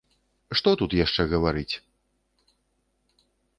[0.59, 1.75] Што тут яшчэ гаварыць?